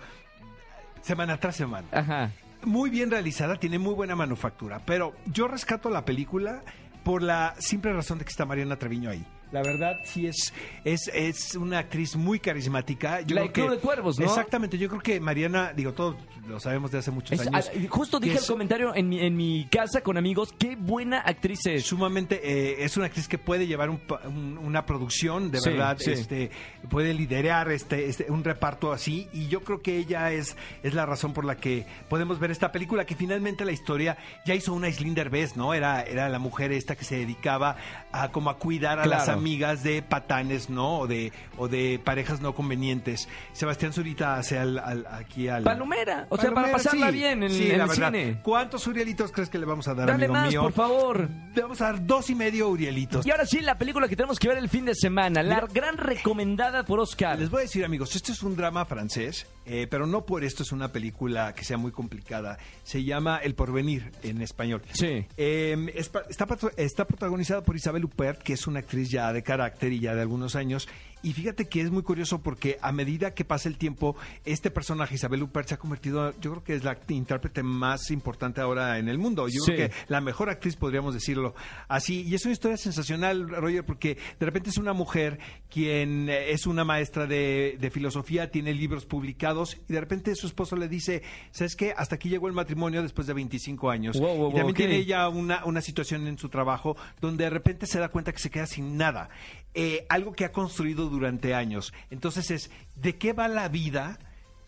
semana 1.02 1.38
tras 1.40 1.56
semana. 1.56 1.88
Ajá. 1.92 2.32
Muy 2.64 2.90
bien 2.90 3.12
realizada, 3.12 3.58
tiene 3.58 3.78
muy 3.78 3.94
buena 3.94 4.16
manufactura, 4.16 4.82
pero 4.86 5.14
yo 5.26 5.48
rescato 5.50 5.90
la 5.90 6.06
película 6.06 6.62
por 7.04 7.22
la 7.22 7.56
simple 7.60 7.92
razón 7.92 8.20
de 8.20 8.24
que 8.26 8.30
está 8.30 8.46
Mariana 8.46 8.78
Treviño 8.78 9.10
ahí. 9.10 9.26
La 9.54 9.62
verdad, 9.62 10.00
sí 10.04 10.28
es, 10.28 10.54
es, 10.84 11.10
es 11.14 11.56
una 11.56 11.80
actriz 11.80 12.16
muy 12.16 12.40
carismática. 12.40 13.22
Yo 13.22 13.36
La 13.36 13.52
creo 13.52 13.68
que- 13.70 13.76
de 13.76 13.80
Cuervos, 13.82 14.20
¿no? 14.20 14.26
Exactamente, 14.26 14.78
yo 14.78 14.90
creo 14.90 15.02
que 15.02 15.20
Mariana, 15.20 15.72
digo, 15.76 15.94
todos 15.94 16.16
lo 16.48 16.60
sabemos 16.60 16.92
de 16.92 16.98
hace 16.98 17.12
muchos 17.12 17.40
Es- 17.40 17.48
años. 17.48 17.70
ah, 17.74 17.80
justo 17.90 18.20
dije 18.20 18.38
el 18.40 18.46
comentario 18.46 18.94
en 18.96 19.08
mi, 19.08 19.20
en 19.20 19.38
mi 19.38 19.66
casa 19.72 20.02
con 20.02 20.18
amigos, 20.18 20.54
qué 20.60 20.76
buena 20.76 21.20
actriz 21.20 21.60
es. 21.68 21.86
sumamente 21.86 22.42
eh, 22.44 22.84
es 22.84 22.98
una 22.98 23.06
actriz 23.06 23.28
que 23.30 23.38
puede 23.38 23.66
llevar 23.68 23.90
un 23.90 24.02
un- 24.26 24.58
una 24.58 24.86
producción 24.86 25.52
de 25.52 25.60
Sí, 25.62 25.70
verdad 25.70 25.98
sí. 26.00 26.12
este 26.12 26.52
puede 26.90 27.14
liderar 27.14 27.72
este, 27.72 28.10
este 28.10 28.30
un 28.32 28.44
reparto 28.44 28.92
así 28.92 29.28
y 29.32 29.48
yo 29.48 29.62
creo 29.64 29.82
que 29.82 29.98
ella 29.98 30.32
es 30.32 30.58
es 30.82 30.94
la 30.94 31.06
razón 31.06 31.32
por 31.34 31.46
la 31.46 31.56
que 31.58 31.86
podemos 32.10 32.40
ver 32.40 32.52
esta 32.52 32.72
película 32.72 33.06
que 33.06 33.16
finalmente 33.16 33.64
la 33.66 33.72
historia 33.72 34.18
ya 34.46 34.56
hizo 34.56 34.74
una 34.74 34.90
Islín 34.90 35.14
Derbez 35.16 35.56
no 35.56 35.74
era 35.74 36.02
era 36.04 36.28
la 36.28 36.40
mujer 36.40 36.72
esta 36.74 36.96
que 36.96 37.06
se 37.06 37.16
dedicaba 37.18 37.78
a 38.12 38.32
como 38.32 38.50
a 38.50 38.58
cuidar 38.58 39.00
a 39.00 39.06
las 39.06 39.24
Claro. 39.26 39.40
Amigas 39.44 39.84
de 39.84 40.02
patanes 40.02 40.70
no 40.70 41.00
o 41.00 41.08
de 41.08 41.34
o 41.58 41.68
de 41.68 42.00
parejas 42.04 42.40
no 42.40 42.56
convenientes 42.56 43.28
Sebastián 43.52 43.92
Zurita 43.92 44.38
hace 44.38 44.58
al, 44.58 44.80
al- 44.80 45.06
aquí 45.12 45.50
al 45.50 45.64
Palomera, 45.64 46.28
o 46.30 46.38
sea, 46.38 46.52
para 46.54 46.72
pasarla 46.72 47.08
sí, 47.10 47.14
bien 47.18 47.44
en, 47.44 47.52
sí, 47.52 47.70
en 47.72 47.78
la 47.78 47.84
el 47.84 47.90
verdad. 47.90 48.08
cine. 48.12 48.40
¿Cuántos 48.42 48.88
Urielitos 48.88 49.32
crees 49.34 49.50
que 49.50 49.58
le 49.60 49.66
vamos 49.66 49.86
a 49.90 49.94
dar, 49.94 50.08
Dale 50.08 50.26
amigo 50.26 50.34
más, 50.34 50.50
mío? 50.50 50.62
por 50.62 50.72
favor. 50.72 51.30
Le 51.54 51.62
vamos 51.62 51.82
a 51.82 51.86
dar 51.86 52.06
dos 52.06 52.30
y 52.30 52.36
medio 52.36 52.70
Urielitos. 52.70 53.26
Y 53.26 53.32
ahora 53.32 53.46
sí, 53.46 53.60
la 53.60 53.78
película 53.78 54.08
que 54.08 54.16
tenemos 54.16 54.40
que 54.40 54.48
ver 54.48 54.58
el 54.58 54.70
fin 54.70 54.86
de 54.86 54.96
semana, 54.96 55.44
la 55.44 55.60
gran 55.74 55.98
recomendada 55.98 56.84
por 56.86 57.00
Oscar. 57.02 57.38
Les 57.38 57.50
voy 57.50 57.60
a 57.60 57.62
decir, 57.64 57.84
amigos, 57.84 58.16
esto 58.16 58.32
es 58.32 58.42
un 58.44 58.56
drama 58.56 58.86
francés, 58.86 59.46
eh, 59.66 59.88
pero 59.90 60.06
no 60.06 60.26
por 60.26 60.44
esto 60.44 60.64
es 60.64 60.72
una 60.72 60.92
película 60.92 61.54
que 61.54 61.64
sea 61.64 61.78
muy 61.78 61.92
complicada. 61.92 62.58
Se 62.84 63.04
llama 63.04 63.38
El 63.38 63.56
Porvenir 63.56 64.12
en 64.24 64.42
español. 64.42 64.82
Sí. 64.92 65.26
Eh, 65.38 65.92
es 65.96 66.12
está, 66.30 66.56
está 66.78 67.06
protagonizada 67.06 67.64
por 67.64 67.76
Isabel 67.76 68.06
Huppert, 68.06 68.42
que 68.42 68.54
es 68.54 68.68
una 68.68 68.80
actriz 68.80 69.10
ya 69.10 69.32
de 69.32 69.44
carácter 69.44 69.94
y 69.94 70.00
ya 70.00 70.16
de 70.16 70.22
algunos 70.22 70.56
años. 70.56 70.88
Y 71.24 71.34
fíjate 71.34 71.68
que 71.70 71.82
es 71.82 71.90
muy 71.90 72.04
curioso 72.04 72.42
porque 72.44 72.78
a 72.82 72.92
medida 72.92 73.34
que 73.34 73.46
pasa 73.46 73.70
el 73.70 73.78
tiempo, 73.78 74.16
este 74.46 74.70
personaje, 74.70 75.16
Isabel 75.16 75.42
Huppert, 75.44 75.70
se 75.70 75.74
ha 75.76 75.78
convertido, 75.78 76.32
yo 76.42 76.52
creo 76.52 76.64
que 76.64 76.76
es 76.76 76.84
la 76.84 76.98
intérprete 77.08 77.64
más 77.64 78.12
importante 78.12 78.60
ahora 78.62 79.00
en 79.00 79.08
el 79.08 79.18
mundo. 79.18 79.48
Yo 79.48 79.62
Sí. 79.66 79.72
creo 79.74 79.90
que 79.90 79.96
la 80.10 80.20
mejor 80.22 80.50
actriz, 80.50 80.76
podríamos 80.76 81.14
decirlo 81.14 81.56
así. 81.88 82.22
Y 82.24 82.36
es 82.36 82.44
una 82.46 82.52
historia 82.54 82.76
sensacional, 82.78 83.48
Roger, 83.50 83.86
porque 83.86 84.18
de 84.40 84.46
repente 84.46 84.70
es 84.70 84.78
una 84.78 84.92
mujer 84.94 85.40
quien 85.70 86.28
eh, 86.30 86.52
es 86.52 86.68
una 86.68 86.84
maestra 86.84 87.26
de, 87.26 87.78
de 87.80 87.90
filosofía, 87.90 88.52
tiene 88.52 88.74
libros 88.74 89.06
publicados 89.06 89.78
y 89.88 89.94
de 89.94 90.02
repente 90.02 90.36
su 90.36 90.48
esposo 90.48 90.76
le 90.76 90.88
dice, 90.90 91.24
¿sabes 91.52 91.76
qué? 91.78 91.94
Hasta 91.96 92.16
aquí 92.16 92.28
llegó 92.30 92.48
el 92.48 92.54
matrimonio 92.54 93.02
después 93.02 93.28
de 93.28 93.34
25 93.34 93.90
años. 93.90 94.20
Wow, 94.20 94.36
wow, 94.36 94.52
y 94.52 94.56
también 94.56 94.76
tiene 94.76 94.96
ella 94.98 95.30
una, 95.30 95.64
una 95.66 95.80
situación 95.82 96.28
en 96.28 96.38
su 96.38 96.50
trabajo 96.50 96.98
donde 97.22 97.46
de 97.46 97.50
repente 97.50 97.86
se 97.88 98.00
da 98.00 98.10
cuenta 98.10 98.34
que 98.34 98.40
se 98.40 98.50
queda 98.50 98.66
sin 98.66 98.98
nada. 98.98 99.30
Eh, 99.76 100.06
algo 100.10 100.34
que 100.34 100.46
ha 100.46 100.52
construido 100.52 101.10
durante 101.14 101.54
años. 101.54 101.94
Entonces 102.12 102.52
es, 102.52 102.70
¿de 102.96 103.16
qué 103.18 103.34
va 103.34 103.48
la 103.48 103.70
vida? 103.70 104.20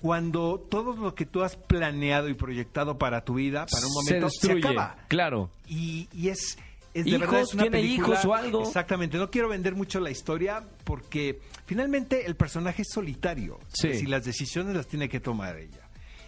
Cuando 0.02 0.60
todo 0.70 0.96
lo 0.96 1.16
que 1.16 1.26
tú 1.26 1.42
has 1.44 1.56
planeado 1.56 2.30
y 2.30 2.34
proyectado 2.36 2.98
para 2.98 3.24
tu 3.26 3.36
vida, 3.36 3.66
para 3.66 3.88
un 3.88 3.94
momento, 3.94 4.30
se, 4.30 4.48
destruye. 4.50 4.68
acaba 4.68 4.98
Claro. 5.08 5.50
y, 5.68 6.08
y 6.14 6.30
es, 6.30 6.58
es 6.94 7.06
de 7.06 7.10
Hijos, 7.12 7.20
verdad 7.22 7.42
es 7.42 7.54
una 7.54 7.64
tiene 7.64 7.78
película- 7.80 8.08
hijos 8.20 8.26
o 8.26 8.34
algo. 8.36 8.64
Exactamente, 8.68 9.18
no 9.18 9.32
quiero 9.32 9.50
vender 9.50 9.74
mucho 9.74 10.00
la 10.00 10.12
historia 10.12 10.64
porque 10.84 11.40
finalmente 11.66 12.26
el 12.28 12.36
personaje 12.36 12.84
es 12.84 12.90
solitario. 12.94 13.60
Sí. 13.74 13.94
Si 13.96 14.06
las 14.06 14.24
decisiones 14.26 14.76
las 14.76 14.86
tiene 14.88 15.10
que 15.10 15.20
tomar 15.20 15.58
ella. 15.58 15.85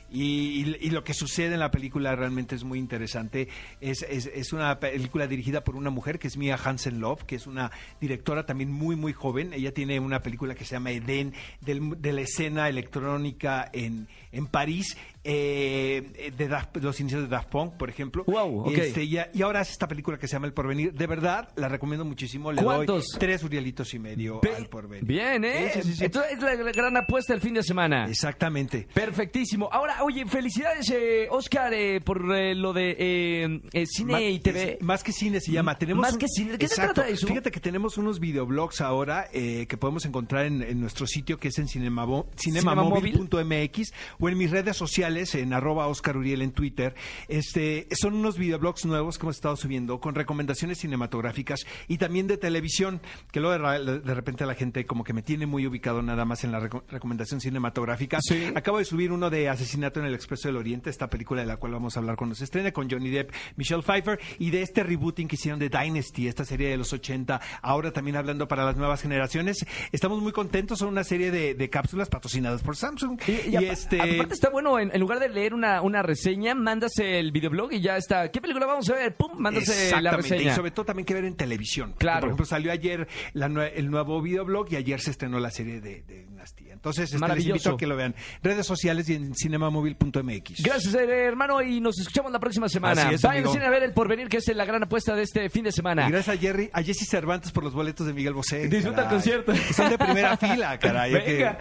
Y, 0.09 0.77
y- 0.79 0.89
lo 0.89 1.03
que 1.03 1.13
sucede 1.13 1.53
en 1.55 1.59
la 1.59 1.69
película 1.71 2.15
realmente 2.15 2.55
es 2.55 2.63
muy 2.63 2.79
interesante. 2.79 3.49
Es, 3.81 4.03
es- 4.03 4.27
es 4.33 4.53
una 4.53 4.79
película 4.79 5.27
dirigida 5.27 5.63
por 5.63 5.75
una 5.75 5.89
mujer 5.89 6.17
que 6.19 6.27
es 6.27 6.37
Mia 6.37 6.57
Hansen 6.63 6.99
Love, 7.01 7.23
que 7.23 7.35
es 7.35 7.45
una 7.47 7.71
directora 7.99 8.45
también 8.45 8.71
muy, 8.71 8.95
muy 8.95 9.11
joven. 9.13 9.51
Ella 9.53 9.73
tiene 9.73 9.99
una 9.99 10.21
película 10.21 10.55
que 10.55 10.63
se 10.65 10.75
llama 10.75 10.91
Eden, 10.91 11.33
del- 11.61 12.01
de 12.01 12.13
la 12.13 12.21
escena 12.21 12.69
electrónica 12.69 13.69
en, 13.73 14.07
en 14.31 14.47
París, 14.47 14.97
eh, 15.29 16.31
de 16.37 16.49
Daft- 16.49 16.79
los 16.81 16.99
inicios 17.01 17.23
de 17.23 17.27
Daft 17.27 17.49
Punk, 17.49 17.73
por 17.73 17.89
ejemplo. 17.89 18.23
Wow, 18.25 18.61
ok. 18.61 18.77
Este, 18.77 19.03
y, 19.03 19.17
y 19.33 19.41
ahora 19.41 19.59
hace 19.59 19.73
esta 19.73 19.87
película 19.87 20.17
que 20.17 20.27
se 20.27 20.33
llama 20.33 20.47
El 20.47 20.53
Porvenir. 20.53 20.93
De 20.93 21.05
verdad, 21.05 21.49
la 21.57 21.67
recomiendo 21.67 22.05
muchísimo. 22.05 22.51
Le 22.51 22.63
¿Cuántos? 22.63 23.05
doy 23.11 23.19
tres 23.19 23.43
Urielitos 23.43 23.93
y 23.93 23.99
medio 23.99 24.39
al 24.55 24.67
Porvenir. 24.67 25.05
Bien, 25.05 25.43
¿eh? 25.43 25.71
Sí, 25.73 25.81
sí, 25.81 25.87
sí, 25.89 25.95
sí. 25.97 26.05
Entonces 26.05 26.33
es 26.33 26.39
la, 26.41 26.55
la 26.55 26.71
gran 26.71 26.95
apuesta 26.95 27.33
el 27.33 27.41
fin 27.41 27.53
de 27.55 27.63
semana. 27.63 28.05
Exactamente. 28.07 28.87
Perfectísimo. 28.93 29.67
Ahora, 29.71 30.03
oye, 30.03 30.25
felicidades, 30.25 30.89
eh, 30.91 31.27
Oscar, 31.29 31.73
eh, 31.73 31.99
por 31.99 32.33
eh, 32.33 32.55
lo 32.55 32.71
de 32.71 32.95
eh, 32.97 33.61
eh, 33.73 33.85
cine 33.85 34.13
Ma- 34.13 34.21
y 34.21 34.39
TV. 34.39 34.75
es- 34.75 34.81
más 34.81 35.03
que 35.03 35.11
cine 35.11 35.41
se 35.41 35.51
llama. 35.51 35.77
Tenemos 35.77 36.01
Más 36.01 36.13
un- 36.13 36.19
que 36.19 36.27
cine. 36.29 36.53
¿De 36.53 36.57
qué 36.57 36.67
se 36.69 36.75
trata 36.75 37.05
eso? 37.07 37.27
Fíjate 37.27 37.51
que 37.51 37.59
tenemos 37.59 37.97
unos 37.97 38.19
videoblogs 38.21 38.79
ahora 38.81 39.27
eh, 39.33 39.65
que 39.67 39.75
podemos 39.77 40.05
encontrar 40.05 40.45
en, 40.45 40.61
en 40.61 40.79
nuestro 40.79 41.05
sitio 41.05 41.37
que 41.37 41.49
es 41.49 41.57
en 41.59 41.67
cinemamóvil.mx 41.67 43.93
o 44.19 44.29
en 44.29 44.37
mis 44.37 44.51
redes 44.51 44.77
sociales 44.77 45.16
en 45.17 45.53
arroba 45.53 45.87
Oscar 45.87 46.15
Uriel 46.17 46.41
en 46.41 46.51
Twitter. 46.51 46.95
Este, 47.27 47.87
son 47.91 48.13
unos 48.13 48.37
videoblogs 48.37 48.85
nuevos 48.85 49.17
que 49.17 49.25
hemos 49.25 49.35
estado 49.35 49.55
subiendo 49.55 49.99
con 49.99 50.15
recomendaciones 50.15 50.77
cinematográficas 50.77 51.65
y 51.87 51.97
también 51.97 52.27
de 52.27 52.37
televisión, 52.37 53.01
que 53.31 53.39
luego 53.39 53.57
de, 53.79 54.13
repente 54.13 54.45
la 54.45 54.53
gente 54.53 54.85
como 54.85 55.03
que 55.03 55.13
me 55.13 55.21
tiene 55.23 55.45
muy 55.45 55.65
ubicado 55.65 56.01
nada 56.01 56.25
más 56.25 56.43
en 56.43 56.51
la 56.51 56.59
reco- 56.59 56.83
recomendación 56.89 57.41
cinematográfica. 57.41 58.19
Sí. 58.21 58.45
Acabo 58.55 58.77
de 58.77 58.85
subir 58.85 59.11
uno 59.11 59.29
de 59.29 59.49
Asesinato 59.49 59.99
en 59.99 60.05
el 60.05 60.13
Expreso 60.13 60.47
del 60.47 60.57
Oriente, 60.57 60.89
esta 60.89 61.09
película 61.09 61.41
de 61.41 61.47
la 61.47 61.57
cual 61.57 61.73
vamos 61.73 61.95
a 61.97 61.99
hablar 61.99 62.15
cuando 62.15 62.35
se 62.35 62.43
estrene, 62.43 62.71
con 62.71 62.89
Johnny 62.89 63.09
Depp, 63.09 63.31
Michelle 63.55 63.81
Pfeiffer, 63.81 64.19
y 64.39 64.51
de 64.51 64.61
este 64.61 64.83
rebooting 64.83 65.27
que 65.27 65.35
hicieron 65.35 65.59
de 65.59 65.69
Dynasty, 65.69 66.27
esta 66.27 66.45
serie 66.45 66.69
de 66.69 66.77
los 66.77 66.93
80, 66.93 67.41
ahora 67.61 67.91
también 67.91 68.17
hablando 68.17 68.47
para 68.47 68.65
las 68.65 68.77
nuevas 68.77 69.01
generaciones. 69.01 69.65
Estamos 69.91 70.21
muy 70.21 70.31
contentos, 70.31 70.79
son 70.79 70.89
una 70.89 71.03
serie 71.03 71.31
de, 71.31 71.55
de 71.55 71.69
cápsulas 71.69 72.09
patrocinadas 72.09 72.61
por 72.61 72.75
Samsung. 72.75 73.19
Y, 73.27 73.55
este... 73.65 74.01
aparte 74.01 74.33
está 74.33 74.49
bueno 74.49 74.79
en, 74.79 74.91
en 74.93 75.01
lugar 75.07 75.19
de 75.19 75.29
leer 75.29 75.53
una, 75.53 75.81
una 75.81 76.01
reseña, 76.03 76.53
mandas 76.53 76.91
el 76.99 77.31
videoblog 77.31 77.71
y 77.71 77.79
ya 77.81 77.95
está. 77.97 78.29
¿Qué 78.29 78.41
película 78.41 78.65
vamos 78.65 78.89
a 78.89 78.93
ver? 78.93 79.15
Pum, 79.15 79.31
mandas 79.37 79.63
eh, 79.69 79.71
la 79.91 79.97
Exactamente, 79.99 80.29
reseña. 80.33 80.51
y 80.51 80.55
sobre 80.55 80.71
todo 80.71 80.85
también 80.85 81.05
que 81.05 81.13
ver 81.13 81.25
en 81.25 81.35
televisión. 81.35 81.93
Claro. 81.97 82.19
Por 82.19 82.29
ejemplo, 82.29 82.45
salió 82.45 82.71
ayer 82.71 83.07
la 83.33 83.47
el 83.47 83.89
nuevo 83.89 84.21
videoblog 84.21 84.67
y 84.71 84.75
ayer 84.75 84.99
se 84.99 85.11
estrenó 85.11 85.39
la 85.39 85.49
serie 85.51 85.79
de, 85.79 86.01
de 86.03 86.25
Dinastía. 86.25 86.73
Entonces, 86.73 87.05
este, 87.05 87.15
les 87.15 87.21
Maravilloso. 87.21 87.51
invito 87.55 87.69
a 87.71 87.77
que 87.77 87.87
lo 87.87 87.95
vean. 87.95 88.13
Redes 88.43 88.65
sociales 88.67 89.07
y 89.09 89.15
en 89.15 89.33
cinemamóvil.mx. 89.33 90.63
Gracias, 90.63 90.93
hermano, 90.95 91.61
y 91.61 91.79
nos 91.79 91.97
escuchamos 91.99 92.31
la 92.31 92.39
próxima 92.39 92.67
semana. 92.67 93.09
Es, 93.11 93.21
Vayan 93.21 93.63
a 93.63 93.69
ver 93.69 93.83
el 93.83 93.93
porvenir, 93.93 94.27
que 94.27 94.37
es 94.37 94.47
la 94.53 94.65
gran 94.65 94.83
apuesta 94.83 95.15
de 95.15 95.23
este 95.23 95.49
fin 95.49 95.63
de 95.63 95.71
semana. 95.71 96.07
Y 96.07 96.11
gracias 96.11 96.35
a 96.37 96.39
Jerry, 96.39 96.69
a 96.73 96.83
Jesse 96.83 97.07
Cervantes 97.09 97.51
por 97.51 97.63
los 97.63 97.73
boletos 97.73 98.05
de 98.05 98.13
Miguel 98.13 98.33
Bosé. 98.33 98.67
Disfruta 98.67 99.03
el 99.03 99.09
concierto. 99.09 99.53
Son 99.73 99.89
de 99.89 99.97
primera 99.97 100.35
fila, 100.37 100.77
caray. 100.77 101.15
hay 101.15 101.23
que- 101.23 101.33
Venga. 101.33 101.59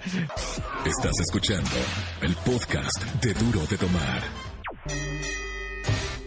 Estás 0.85 1.19
escuchando 1.21 1.71
el 2.23 2.35
podcast 2.37 3.03
de 3.23 3.26
Duro 3.35 3.67
de 3.67 3.77
Tomar. 3.77 4.23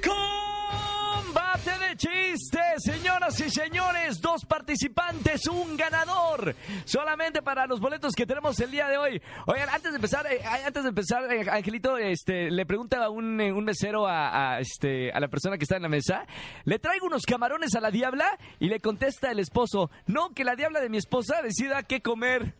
Combate 0.03 1.71
de 1.79 1.95
chistes, 1.95 2.83
señoras 2.83 3.39
y 3.39 3.49
señores, 3.49 4.19
dos 4.19 4.43
participantes, 4.45 5.47
un 5.47 5.77
ganador. 5.77 6.55
Solamente 6.83 7.41
para 7.41 7.67
los 7.67 7.79
boletos 7.79 8.13
que 8.13 8.25
tenemos 8.25 8.59
el 8.59 8.71
día 8.71 8.87
de 8.87 8.97
hoy. 8.97 9.21
Oigan, 9.45 9.69
antes 9.69 9.91
de 9.91 9.95
empezar, 9.95 10.27
eh, 10.27 10.41
antes 10.65 10.83
de 10.83 10.89
empezar, 10.89 11.31
eh, 11.31 11.49
Angelito, 11.49 11.97
este, 11.97 12.51
le 12.51 12.65
pregunta 12.65 13.05
a 13.05 13.09
un, 13.09 13.39
eh, 13.39 13.53
un 13.53 13.63
mesero 13.63 14.05
a, 14.05 14.55
a, 14.55 14.59
este, 14.59 15.11
a 15.11 15.19
la 15.21 15.29
persona 15.29 15.57
que 15.57 15.63
está 15.63 15.77
en 15.77 15.83
la 15.83 15.89
mesa, 15.89 16.25
le 16.65 16.79
traigo 16.79 17.05
unos 17.05 17.23
camarones 17.23 17.75
a 17.75 17.81
la 17.81 17.91
diabla 17.91 18.37
y 18.59 18.67
le 18.67 18.81
contesta 18.81 19.31
el 19.31 19.39
esposo, 19.39 19.89
no 20.05 20.31
que 20.31 20.43
la 20.43 20.55
diabla 20.55 20.81
de 20.81 20.89
mi 20.89 20.97
esposa 20.97 21.41
decida 21.41 21.83
qué 21.83 22.01
comer. 22.01 22.55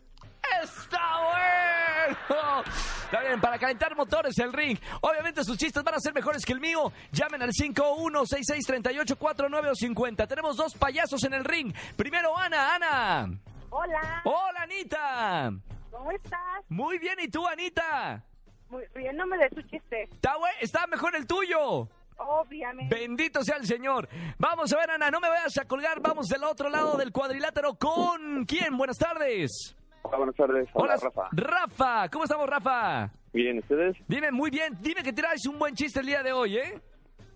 ¡Está 0.62 0.98
bueno! 1.18 1.89
Está 2.08 3.20
bien, 3.22 3.40
para 3.40 3.58
calentar 3.58 3.96
motores 3.96 4.38
el 4.38 4.52
ring. 4.52 4.78
Obviamente 5.00 5.44
sus 5.44 5.58
chistes 5.58 5.82
van 5.82 5.94
a 5.94 6.00
ser 6.00 6.14
mejores 6.14 6.44
que 6.44 6.52
el 6.52 6.60
mío. 6.60 6.92
Llamen 7.12 7.42
al 7.42 7.50
51663849 7.50 9.70
o 9.70 9.74
50. 9.74 10.26
Tenemos 10.26 10.56
dos 10.56 10.74
payasos 10.74 11.22
en 11.24 11.34
el 11.34 11.44
ring. 11.44 11.74
Primero 11.96 12.36
Ana, 12.36 12.74
Ana. 12.74 13.30
Hola, 13.70 14.22
Hola 14.24 14.62
Anita. 14.62 15.52
¿cómo 15.90 16.10
estás? 16.12 16.64
Muy 16.68 16.98
bien, 16.98 17.18
¿y 17.20 17.28
tú 17.28 17.46
Anita? 17.46 18.24
Muy, 18.68 18.84
riéndome 18.94 19.36
de 19.38 19.48
su 19.50 19.62
chiste. 19.62 20.04
Está, 20.04 20.34
está 20.60 20.86
mejor 20.86 21.16
el 21.16 21.26
tuyo. 21.26 21.88
Obviamente. 22.16 22.94
Bendito 22.94 23.42
sea 23.42 23.56
el 23.56 23.66
Señor. 23.66 24.08
Vamos 24.38 24.72
a 24.72 24.76
ver, 24.76 24.90
Ana, 24.90 25.10
no 25.10 25.20
me 25.20 25.28
vayas 25.28 25.56
a 25.58 25.64
colgar. 25.64 26.00
Vamos 26.00 26.28
del 26.28 26.44
otro 26.44 26.68
lado 26.68 26.96
del 26.96 27.12
cuadrilátero 27.12 27.74
con 27.74 28.44
quién. 28.44 28.76
Buenas 28.76 28.98
tardes. 28.98 29.74
Hola, 30.02 30.16
buenas 30.16 30.36
tardes. 30.36 30.68
Hola, 30.72 30.96
Rafa. 30.96 31.28
Rafa. 31.32 32.08
¿Cómo 32.08 32.24
estamos, 32.24 32.48
Rafa? 32.48 33.10
Bien, 33.32 33.58
¿ustedes? 33.58 33.96
Dime 34.08 34.30
muy 34.32 34.50
bien, 34.50 34.76
dime 34.80 35.02
que 35.02 35.12
tiráis 35.12 35.46
un 35.46 35.58
buen 35.58 35.74
chiste 35.74 36.00
el 36.00 36.06
día 36.06 36.22
de 36.22 36.32
hoy, 36.32 36.56
¿eh? 36.56 36.80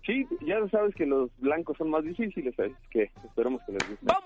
Sí, 0.05 0.27
ya 0.41 0.55
sabes 0.69 0.93
que 0.93 1.05
los 1.05 1.31
blancos 1.39 1.77
son 1.77 1.89
más 1.89 2.03
difíciles, 2.03 2.53
¿sabes? 2.55 2.73
Que 2.91 3.11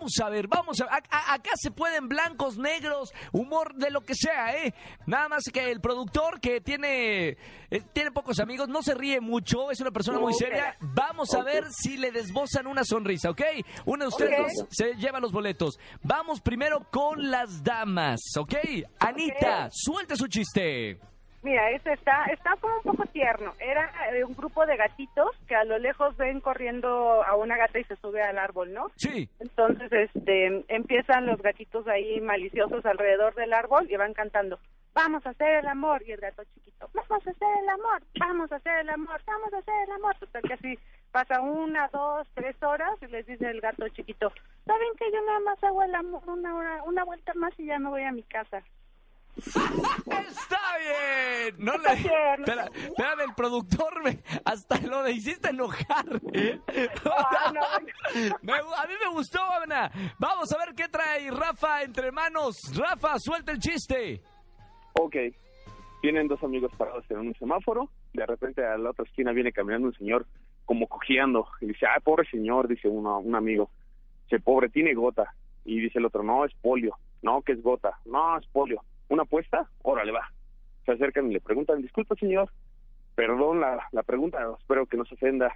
Vamos 0.09 0.19
a 0.21 0.29
ver, 0.29 0.47
vamos 0.47 0.81
a 0.81 0.85
ver. 0.85 0.93
Acá 1.11 1.51
se 1.55 1.69
pueden 1.69 2.07
blancos, 2.07 2.57
negros, 2.57 3.13
humor 3.31 3.75
de 3.75 3.91
lo 3.91 4.01
que 4.01 4.15
sea, 4.15 4.55
¿eh? 4.55 4.73
Nada 5.05 5.29
más 5.29 5.43
que 5.53 5.69
el 5.69 5.81
productor 5.81 6.39
que 6.39 6.61
tiene 6.61 7.37
eh, 7.69 7.81
tiene 7.93 8.11
pocos 8.11 8.39
amigos, 8.39 8.67
no 8.67 8.81
se 8.81 8.95
ríe 8.95 9.21
mucho, 9.21 9.69
es 9.69 9.79
una 9.81 9.91
persona 9.91 10.19
muy 10.19 10.33
seria. 10.33 10.75
Vamos 10.79 11.33
a 11.35 11.43
ver 11.43 11.65
si 11.71 11.97
le 11.97 12.11
desbozan 12.11 12.65
una 12.65 12.83
sonrisa, 12.83 13.29
¿ok? 13.29 13.41
Uno 13.85 14.05
de 14.05 14.07
ustedes 14.07 14.65
se 14.69 14.95
lleva 14.95 15.19
los 15.19 15.31
boletos. 15.31 15.79
Vamos 16.01 16.41
primero 16.41 16.87
con 16.89 17.29
las 17.29 17.63
damas, 17.63 18.19
¿ok? 18.37 18.55
Anita, 18.99 19.69
suelte 19.71 20.15
su 20.15 20.27
chiste. 20.27 20.99
Mira, 21.41 21.71
este 21.71 21.93
está, 21.93 22.25
está 22.25 22.55
como 22.59 22.75
un 22.75 22.83
poco 22.83 23.05
tierno. 23.11 23.53
Era 23.59 23.89
eh, 24.11 24.23
un 24.25 24.35
grupo 24.35 24.65
de 24.65 24.75
gatitos 24.75 25.31
que 25.47 25.55
a 25.55 25.63
lo 25.63 25.77
lejos 25.77 26.17
ven 26.17 26.41
corriendo 26.41 27.23
a 27.23 27.35
una 27.35 27.55
gata 27.57 27.79
y 27.79 27.83
se 27.85 27.95
sube 27.97 28.21
al 28.21 28.37
árbol, 28.37 28.73
¿no? 28.73 28.87
Sí. 28.95 29.29
Entonces, 29.39 29.91
este, 29.91 30.65
empiezan 30.67 31.25
los 31.25 31.41
gatitos 31.41 31.87
ahí 31.87 32.19
maliciosos 32.19 32.85
alrededor 32.85 33.35
del 33.35 33.53
árbol 33.53 33.87
y 33.89 33.95
van 33.95 34.13
cantando. 34.13 34.59
Vamos 34.93 35.25
a 35.25 35.29
hacer 35.29 35.59
el 35.59 35.67
amor. 35.67 36.03
Y 36.05 36.11
el 36.11 36.19
gato 36.19 36.43
chiquito, 36.53 36.89
vamos 36.93 37.25
a 37.25 37.29
hacer 37.29 37.47
el 37.61 37.69
amor, 37.69 38.01
vamos 38.19 38.51
a 38.51 38.55
hacer 38.55 38.79
el 38.79 38.89
amor, 38.89 39.21
vamos 39.25 39.53
a 39.53 39.57
hacer 39.57 39.73
el 39.85 39.91
amor. 39.91 40.15
Total 40.19 40.41
que 40.41 40.53
así 40.53 40.79
pasa 41.11 41.41
una, 41.41 41.87
dos, 41.87 42.27
tres 42.33 42.61
horas 42.61 42.91
y 43.01 43.07
les 43.07 43.25
dice 43.25 43.49
el 43.49 43.61
gato 43.61 43.87
chiquito, 43.89 44.31
¿saben 44.65 44.89
que 44.97 45.11
yo 45.11 45.21
nada 45.25 45.39
más 45.39 45.63
hago 45.63 45.83
el 45.83 45.95
amor 45.95 46.21
una 46.27 46.55
hora, 46.55 46.83
una 46.83 47.03
vuelta 47.05 47.33
más 47.35 47.53
y 47.57 47.65
ya 47.65 47.79
me 47.79 47.89
voy 47.89 48.03
a 48.03 48.11
mi 48.11 48.23
casa? 48.23 48.61
Está 49.37 50.59
bien. 50.79 51.55
No 51.59 51.73
Está 51.75 51.93
le. 51.93 51.99
bien. 52.01 52.39
Espera, 52.39 52.65
espérame, 52.75 53.19
el 53.21 53.33
productor 53.35 54.03
me, 54.03 54.19
hasta 54.45 54.79
lo 54.81 55.03
de 55.03 55.11
hiciste 55.13 55.49
enojar. 55.49 56.05
Ah, 57.05 57.51
no. 57.53 57.61
Me- 58.41 58.53
a 58.53 58.87
mí 58.87 58.93
me 59.03 59.09
gustó, 59.11 59.39
Ana. 59.63 59.91
Vamos 60.17 60.51
a 60.53 60.57
ver 60.65 60.75
qué 60.75 60.87
trae 60.87 61.29
Rafa 61.31 61.83
entre 61.83 62.11
manos. 62.11 62.57
Rafa, 62.75 63.17
suelta 63.19 63.51
el 63.51 63.59
chiste. 63.59 64.21
Ok. 64.93 65.15
Tienen 66.01 66.27
dos 66.27 66.41
amigos 66.43 66.71
parados 66.77 67.03
en 67.09 67.17
un 67.19 67.33
semáforo. 67.35 67.89
De 68.13 68.25
repente 68.25 68.65
a 68.65 68.77
la 68.77 68.91
otra 68.91 69.05
esquina 69.05 69.31
viene 69.31 69.51
caminando 69.51 69.87
un 69.87 69.93
señor 69.95 70.25
como 70.65 70.87
cojeando. 70.87 71.47
Y 71.61 71.67
dice, 71.67 71.85
ah, 71.85 71.99
pobre 72.03 72.27
señor, 72.29 72.67
dice 72.67 72.87
uno, 72.87 73.19
un 73.19 73.35
amigo. 73.35 73.69
Dice, 74.25 74.39
pobre, 74.41 74.69
tiene 74.69 74.93
gota. 74.93 75.33
Y 75.65 75.79
dice 75.79 75.99
el 75.99 76.05
otro, 76.05 76.23
no, 76.23 76.45
es 76.45 76.53
polio. 76.61 76.95
No, 77.21 77.41
que 77.41 77.51
es 77.51 77.61
gota. 77.61 77.99
No, 78.05 78.37
es 78.37 78.45
polio. 78.47 78.81
¿Una 79.09 79.23
apuesta? 79.23 79.69
Órale, 79.81 80.11
va. 80.11 80.31
Se 80.85 80.93
acercan 80.93 81.29
y 81.29 81.33
le 81.33 81.41
preguntan, 81.41 81.81
disculpa, 81.81 82.15
señor. 82.15 82.49
Perdón 83.15 83.59
la, 83.59 83.87
la 83.91 84.03
pregunta, 84.03 84.39
espero 84.57 84.85
que 84.85 84.97
no 84.97 85.05
se 85.05 85.15
ofenda. 85.15 85.53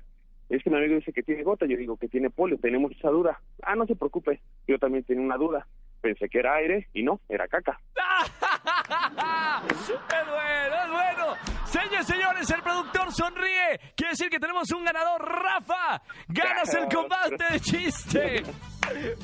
Es 0.49 0.61
que 0.63 0.69
mi 0.69 0.77
amigo 0.77 0.95
dice 0.95 1.13
que 1.13 1.23
tiene 1.23 1.43
gota, 1.43 1.65
yo 1.65 1.77
digo 1.77 1.97
que 1.97 2.09
tiene 2.09 2.29
polio, 2.29 2.57
tenemos 2.59 2.91
esa 2.91 3.09
duda. 3.09 3.39
Ah, 3.61 3.75
no 3.75 3.85
se 3.85 3.95
preocupe, 3.95 4.41
yo 4.67 4.77
también 4.77 5.03
tenía 5.03 5.23
una 5.23 5.37
duda. 5.37 5.65
Pensé 6.01 6.27
que 6.27 6.39
era 6.39 6.55
aire 6.55 6.89
y 6.93 7.03
no, 7.03 7.21
era 7.29 7.47
caca. 7.47 7.79
es 9.69 9.87
bueno, 9.87 10.75
es 10.83 10.91
bueno. 10.91 11.62
Señores, 11.73 12.05
señores, 12.05 12.49
el 12.51 12.61
productor 12.61 13.11
sonríe. 13.11 13.79
Quiere 13.95 14.11
decir 14.11 14.29
que 14.29 14.39
tenemos 14.39 14.69
un 14.71 14.83
ganador, 14.85 15.21
Rafa. 15.27 16.01
Ganas 16.27 16.71
el 16.75 16.87
combate 16.93 17.43
de 17.51 17.59
chiste. 17.59 18.43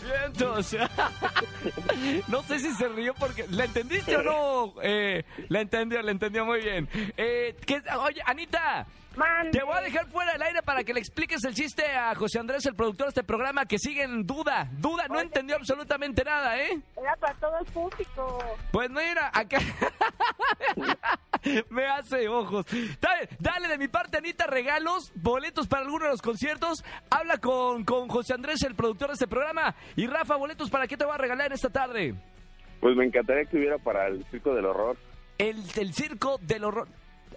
Vientos. 0.03 0.75
No 2.27 2.41
sé 2.44 2.60
si 2.60 2.72
se 2.74 2.88
rió 2.88 3.13
porque... 3.15 3.46
¿La 3.50 3.65
entendiste 3.65 4.15
o 4.18 4.24
no? 4.24 4.74
Eh, 4.82 5.24
la 5.50 5.60
entendió, 5.62 6.01
la 6.01 6.12
entendió 6.12 6.46
muy 6.46 6.62
bien. 6.62 6.88
Eh, 7.18 7.56
¿qué- 7.65 7.82
Oye, 8.00 8.22
Anita, 8.25 8.86
Mande. 9.18 9.51
te 9.51 9.63
voy 9.63 9.75
a 9.75 9.82
dejar 9.82 10.08
fuera 10.08 10.32
del 10.34 10.41
aire 10.44 10.63
para 10.63 10.84
que 10.86 10.94
le 10.94 11.01
expliques 11.01 11.44
el 11.44 11.53
chiste 11.53 11.86
a 11.91 12.15
José 12.15 12.39
Andrés, 12.39 12.65
el 12.65 12.75
productor 12.75 13.08
de 13.08 13.10
este 13.10 13.24
programa, 13.24 13.65
que 13.65 13.77
sigue 13.77 14.03
en 14.03 14.25
duda. 14.25 14.70
Duda, 14.72 15.08
no 15.10 15.15
Oye. 15.15 15.24
entendió 15.24 15.58
absolutamente 15.58 16.24
nada, 16.24 16.58
¿eh? 16.58 16.79
Era 17.01 17.15
para 17.18 17.34
todo 17.36 17.58
el 17.60 17.65
público. 17.65 18.39
Pues 18.72 18.89
mira, 18.89 19.29
acá 19.34 19.60
me 21.69 21.86
hace 21.86 22.27
ojos. 22.27 22.65
Dale, 23.00 23.29
dale 23.39 23.67
de 23.67 23.77
mi 23.77 23.88
parte, 23.88 24.17
Anita, 24.17 24.48
regalos, 24.48 25.12
boletos 25.15 25.67
para 25.67 25.84
alguno 25.84 26.05
de 26.05 26.12
los 26.12 26.22
conciertos. 26.22 26.84
Habla 27.10 27.38
con, 27.38 27.84
con 27.84 28.08
José 28.08 28.34
Andrés, 28.34 28.63
el 28.63 28.75
productor 28.75 29.10
de 29.10 29.13
este 29.13 29.27
programa. 29.27 29.75
Y 29.96 30.08
Rafa, 30.08 30.36
boletos 30.36 30.69
para 30.69 30.88
qué 30.88 30.98
te 30.98 31.05
va 31.05 31.15
a 31.15 31.17
regalar 31.17 31.51
esta 31.53 31.69
tarde. 31.69 32.15
Pues 32.79 32.96
me 32.96 33.05
encantaría 33.05 33.46
que 33.46 33.58
hubiera 33.58 33.77
para 33.77 34.08
el 34.08 34.24
Circo 34.31 34.53
del 34.53 34.65
Horror. 34.65 34.98
El, 35.38 35.58
el 35.77 35.93
circo 35.93 36.38
del 36.41 36.65
horror. 36.65 36.88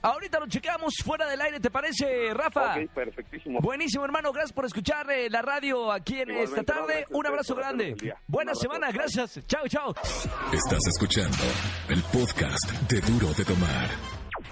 Ahorita 0.03 0.41
lo 0.41 0.47
chequeamos 0.47 0.95
fuera 1.05 1.27
del 1.29 1.41
aire, 1.41 1.61
¿te 1.61 1.71
parece, 1.71 2.35
Rafa? 2.35 2.75
Ok, 2.77 2.91
perfectísimo. 2.93 3.61
Buenísimo, 3.61 4.05
hermano. 4.05 4.33
Gracias 4.33 4.53
por 4.53 4.65
escuchar 4.67 5.11
eh, 5.11 5.31
la 5.31 5.43
radio 5.43 5.93
aquí 5.93 6.15
en 6.21 6.31
Igualmente, 6.31 6.61
esta 6.61 6.75
tarde. 6.75 7.07
Un 7.11 7.27
abrazo 7.27 7.55
grande. 7.55 7.95
Buena 8.27 8.51
abrazo. 8.53 8.61
semana, 8.63 8.87
Bye. 8.89 8.97
gracias. 8.99 9.41
Chao, 9.47 9.69
chao. 9.69 9.95
Estás 10.53 10.87
escuchando 10.89 11.37
el 11.89 12.03
podcast 12.05 12.71
de 12.91 13.01
Duro 13.01 13.33
de 13.35 13.45
Tomar. 13.45 13.89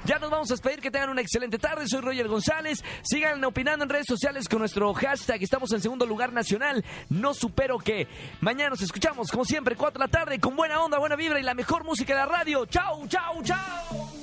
Ya 0.05 0.19
nos 0.19 0.31
vamos 0.31 0.51
a 0.51 0.55
despedir, 0.55 0.81
que 0.81 0.91
tengan 0.91 1.11
una 1.11 1.21
excelente 1.21 1.59
tarde. 1.59 1.87
Soy 1.87 2.01
Roger 2.01 2.29
González. 2.29 2.83
Sigan 3.03 3.43
opinando 3.45 3.85
en 3.85 3.91
redes 3.91 4.07
sociales 4.09 4.49
con 4.49 4.61
nuestro 4.61 4.95
hashtag. 4.95 5.43
Estamos 5.43 5.73
en 5.73 5.81
segundo 5.81 6.07
lugar 6.07 6.33
nacional. 6.33 6.85
No 7.09 7.35
supero 7.35 7.77
que. 7.79 8.07
Mañana 8.41 8.71
nos 8.71 8.83
escuchamos, 8.83 9.31
como 9.31 9.45
siempre, 9.45 9.77
4 9.77 9.99
de 9.99 10.07
la 10.07 10.11
tarde, 10.11 10.39
con 10.39 10.57
buena 10.57 10.81
onda, 10.83 10.99
buena 10.99 11.17
vibra 11.17 11.39
y 11.41 11.43
la 11.43 11.55
mejor 11.55 11.85
música 11.85 12.15
de 12.15 12.21
la 12.21 12.27
radio. 12.27 12.65
¡Chao, 12.67 13.07
chao, 13.09 13.43
chao! 13.43 14.20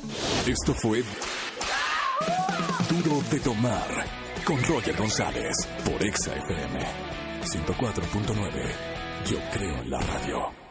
Esto 0.48 0.74
fue 0.74 1.04
Duro 2.90 3.22
de 3.30 3.40
Tomar 3.40 4.06
con 4.46 4.64
Roger 4.64 4.96
González 4.96 5.68
por 5.84 6.02
Exa 6.04 6.34
FM 6.36 6.80
104.9. 7.44 8.72
Yo 9.30 9.38
creo 9.52 9.78
en 9.82 9.90
la 9.90 10.00
radio. 10.00 10.66